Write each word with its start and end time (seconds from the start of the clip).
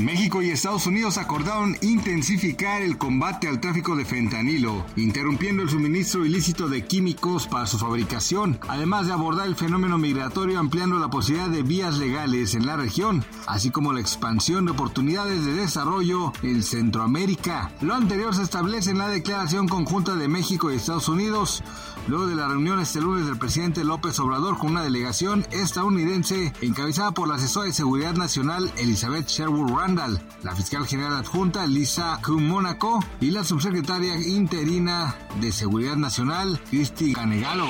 México 0.00 0.42
y 0.42 0.50
Estados 0.50 0.86
Unidos 0.86 1.18
acordaron 1.18 1.76
intensificar 1.80 2.82
el 2.82 2.98
combate 2.98 3.48
al 3.48 3.60
tráfico 3.60 3.96
de 3.96 4.04
fentanilo, 4.04 4.84
interrumpiendo 4.96 5.62
el 5.62 5.70
suministro 5.70 6.24
ilícito 6.24 6.68
de 6.68 6.84
químicos 6.84 7.46
para 7.46 7.66
su 7.66 7.78
fabricación, 7.78 8.58
además 8.68 9.06
de 9.06 9.12
abordar 9.12 9.46
el 9.46 9.56
fenómeno 9.56 9.98
migratorio 9.98 10.58
ampliando 10.58 10.98
la 10.98 11.10
posibilidad 11.10 11.48
de 11.48 11.62
vías 11.62 11.98
legales 11.98 12.54
en 12.54 12.66
la 12.66 12.76
región, 12.76 13.24
así 13.46 13.70
como 13.70 13.92
la 13.92 14.00
expansión 14.00 14.64
de 14.64 14.72
oportunidades 14.72 15.44
de 15.44 15.54
desarrollo 15.54 16.32
en 16.42 16.62
Centroamérica. 16.62 17.72
Lo 17.80 17.94
anterior 17.94 18.34
se 18.34 18.42
establece 18.42 18.90
en 18.90 18.98
la 18.98 19.08
declaración 19.08 19.68
conjunta 19.68 20.16
de 20.16 20.28
México 20.28 20.72
y 20.72 20.76
Estados 20.76 21.08
Unidos, 21.08 21.62
luego 22.08 22.26
de 22.26 22.34
la 22.34 22.48
reunión 22.48 22.80
este 22.80 23.00
lunes 23.00 23.26
del 23.26 23.38
presidente 23.38 23.84
López 23.84 24.18
Obrador 24.18 24.58
con 24.58 24.70
una 24.70 24.82
delegación 24.82 25.46
estadounidense 25.50 26.52
encabezada 26.60 27.12
por 27.12 27.28
la 27.28 27.36
asesora 27.36 27.66
de 27.66 27.72
Seguridad 27.72 28.14
Nacional 28.14 28.72
Elizabeth 28.76 29.28
Sherwood 29.28 29.83
la 29.86 30.56
fiscal 30.56 30.86
general 30.86 31.18
adjunta 31.18 31.66
Lisa 31.66 32.18
Mónaco 32.26 33.04
y 33.20 33.30
la 33.30 33.44
subsecretaria 33.44 34.16
interina 34.16 35.14
de 35.42 35.52
Seguridad 35.52 35.96
Nacional 35.96 36.58
Cristi 36.70 37.12
Canegalo. 37.12 37.66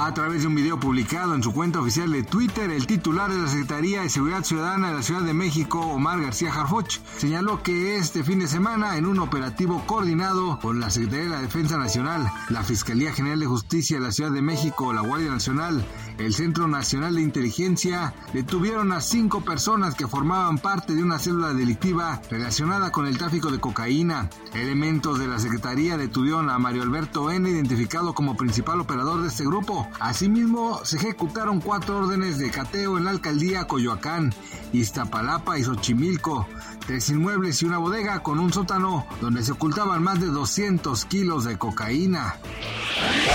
A 0.00 0.14
través 0.14 0.42
de 0.42 0.46
un 0.46 0.54
video 0.54 0.78
publicado 0.78 1.34
en 1.34 1.42
su 1.42 1.52
cuenta 1.52 1.80
oficial 1.80 2.12
de 2.12 2.22
Twitter, 2.22 2.70
el 2.70 2.86
titular 2.86 3.32
de 3.32 3.38
la 3.42 3.48
Secretaría 3.48 4.02
de 4.02 4.08
Seguridad 4.08 4.44
Ciudadana 4.44 4.90
de 4.90 4.94
la 4.94 5.02
Ciudad 5.02 5.22
de 5.22 5.34
México, 5.34 5.80
Omar 5.80 6.20
García 6.20 6.52
Harfoch, 6.54 7.00
señaló 7.16 7.64
que 7.64 7.96
este 7.96 8.22
fin 8.22 8.38
de 8.38 8.46
semana, 8.46 8.96
en 8.96 9.06
un 9.06 9.18
operativo 9.18 9.82
coordinado 9.86 10.60
con 10.60 10.78
la 10.78 10.90
Secretaría 10.90 11.24
de 11.24 11.30
la 11.30 11.40
Defensa 11.40 11.78
Nacional, 11.78 12.30
la 12.48 12.62
Fiscalía 12.62 13.12
General 13.12 13.40
de 13.40 13.46
Justicia 13.46 13.98
de 13.98 14.04
la 14.04 14.12
Ciudad 14.12 14.30
de 14.30 14.40
México, 14.40 14.92
la 14.92 15.00
Guardia 15.00 15.32
Nacional, 15.32 15.84
el 16.18 16.32
Centro 16.32 16.68
Nacional 16.68 17.16
de 17.16 17.22
Inteligencia, 17.22 18.14
detuvieron 18.32 18.92
a 18.92 19.00
cinco 19.00 19.40
personas 19.40 19.96
que 19.96 20.06
formaban 20.06 20.58
parte 20.58 20.94
de 20.94 21.02
una 21.02 21.18
célula 21.18 21.54
delictiva 21.54 22.22
relacionada 22.30 22.92
con 22.92 23.08
el 23.08 23.18
tráfico 23.18 23.50
de 23.50 23.58
cocaína. 23.58 24.30
Elementos 24.54 25.18
de 25.18 25.26
la 25.26 25.40
Secretaría 25.40 25.96
detuvieron 25.96 26.50
a 26.50 26.58
Mario 26.60 26.84
Alberto 26.84 27.32
N., 27.32 27.50
identificado 27.50 28.14
como 28.14 28.36
principal 28.36 28.78
operador 28.78 29.22
de 29.22 29.28
este 29.28 29.44
grupo, 29.44 29.87
Asimismo, 30.00 30.80
se 30.84 30.96
ejecutaron 30.96 31.60
cuatro 31.60 31.98
órdenes 31.98 32.38
de 32.38 32.50
cateo 32.50 32.98
en 32.98 33.04
la 33.04 33.10
alcaldía 33.10 33.66
Coyoacán, 33.66 34.32
Iztapalapa 34.72 35.58
y 35.58 35.64
Xochimilco, 35.64 36.46
tres 36.86 37.08
inmuebles 37.10 37.62
y 37.62 37.66
una 37.66 37.78
bodega 37.78 38.20
con 38.20 38.38
un 38.38 38.52
sótano 38.52 39.06
donde 39.20 39.42
se 39.42 39.52
ocultaban 39.52 40.02
más 40.02 40.20
de 40.20 40.26
200 40.26 41.04
kilos 41.06 41.44
de 41.44 41.58
cocaína. 41.58 42.36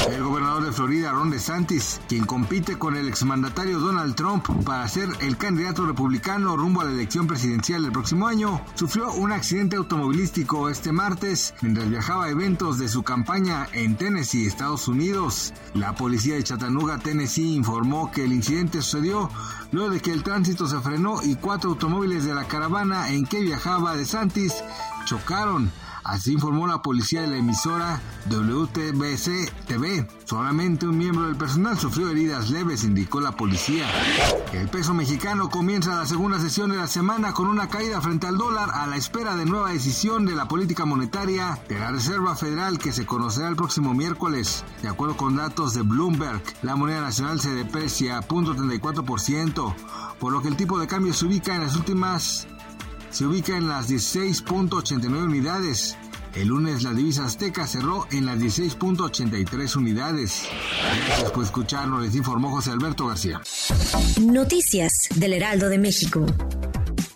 El 0.09 0.23
gobernador 0.23 0.66
de 0.66 0.72
Florida, 0.72 1.11
Ron 1.11 1.30
DeSantis, 1.30 2.02
quien 2.09 2.25
compite 2.25 2.78
con 2.78 2.95
el 2.95 3.08
exmandatario 3.08 3.80
Donald 3.80 4.16
Trump 4.16 4.45
para 4.66 4.88
ser 4.88 5.09
el 5.22 5.38
candidato 5.38 5.86
republicano 5.86 6.58
rumbo 6.58 6.81
a 6.81 6.86
la 6.86 6.92
elección 6.92 7.25
presidencial 7.25 7.83
del 7.83 7.92
próximo 7.92 8.28
año, 8.28 8.61
sufrió 8.75 9.11
un 9.14 9.31
accidente 9.31 9.75
automovilístico 9.75 10.70
este 10.70 10.92
martes 10.92 11.53
mientras 11.61 11.89
viajaba 11.89 12.25
a 12.25 12.30
eventos 12.30 12.80
de 12.80 12.89
su 12.89 13.03
campaña 13.03 13.67
en 13.73 13.95
Tennessee, 13.95 14.45
Estados 14.45 14.88
Unidos. 14.88 15.53
La 15.73 15.95
policía 15.95 16.36
de 16.36 16.44
Chattanooga, 16.44 17.00
Tennessee, 17.00 17.55
informó 17.55 18.11
que 18.11 18.25
el 18.25 18.33
incidente 18.33 18.81
sucedió 18.81 19.30
luego 19.72 19.89
de 19.89 20.02
que 20.02 20.11
el 20.11 20.23
tránsito 20.23 20.67
se 20.67 20.80
frenó 20.80 21.23
y 21.23 21.36
cuatro 21.36 21.72
automóviles 21.72 22.25
de 22.25 22.36
la 22.36 22.48
caravana 22.48 23.09
en 23.09 23.25
que 23.25 23.39
viajaba 23.39 23.95
DeSantis 23.95 24.53
chocaron. 25.05 25.72
Así 26.03 26.33
informó 26.33 26.67
la 26.67 26.81
policía 26.81 27.21
de 27.21 27.27
la 27.27 27.37
emisora 27.37 28.01
WTBC 28.29 29.65
TV. 29.67 30.07
Solamente 30.25 30.85
un 30.85 30.97
miembro 30.97 31.25
del 31.25 31.35
personal 31.35 31.77
sufrió 31.77 32.09
heridas 32.09 32.49
leves, 32.49 32.83
indicó 32.83 33.21
la 33.21 33.31
policía. 33.31 33.87
El 34.51 34.67
peso 34.69 34.93
mexicano 34.93 35.49
comienza 35.49 35.95
la 35.95 36.05
segunda 36.05 36.39
sesión 36.39 36.71
de 36.71 36.77
la 36.77 36.87
semana 36.87 37.33
con 37.33 37.47
una 37.47 37.69
caída 37.69 38.02
frente 38.02 38.27
al 38.27 38.37
dólar 38.37 38.69
a 38.73 38.86
la 38.87 38.97
espera 38.97 39.36
de 39.36 39.45
nueva 39.45 39.71
decisión 39.71 40.25
de 40.25 40.36
la 40.36 40.47
política 40.47 40.86
monetaria 40.86 41.59
de 41.69 41.80
la 41.80 41.92
Reserva 41.92 42.36
Federal 42.36 42.80
que 42.80 42.92
se 42.92 43.05
conocerá 43.05 43.47
el 43.47 43.55
próximo 43.55 43.93
miércoles. 43.93 44.65
De 44.81 44.89
acuerdo 44.89 45.15
con 45.15 45.36
datos 45.36 45.73
de 45.73 45.83
Bloomberg, 45.83 46.42
la 46.61 46.75
moneda 46.75 47.02
nacional 47.02 47.39
se 47.39 47.53
deprecia 47.53 48.17
a 48.17 48.21
0.34%, 48.21 49.75
por 50.19 50.33
lo 50.33 50.42
que 50.42 50.49
el 50.49 50.58
tipo 50.58 50.80
de 50.80 50.87
cambio 50.87 51.13
se 51.13 51.25
ubica 51.25 51.55
en 51.55 51.61
las 51.61 51.75
últimas 51.75 52.47
se 53.13 53.25
ubica 53.27 53.55
en 53.55 53.69
las 53.69 53.89
16.89 53.89 55.23
unidades. 55.23 55.95
El 56.35 56.47
lunes 56.47 56.81
la 56.81 56.93
divisa 56.93 57.25
azteca 57.25 57.67
cerró 57.67 58.07
en 58.11 58.25
las 58.25 58.39
16.83 58.39 59.75
unidades. 59.75 60.43
Gracias 61.05 61.31
por 61.31 61.43
escucharnos, 61.43 62.01
les 62.01 62.15
informó 62.15 62.49
José 62.49 62.71
Alberto 62.71 63.05
García. 63.05 63.39
Noticias 64.19 65.09
del 65.15 65.33
Heraldo 65.33 65.69
de 65.69 65.77
México. 65.77 66.25